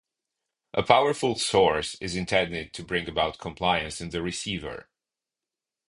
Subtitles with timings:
[0.73, 4.89] A powerful source is intended to bring about compliance in the receiver.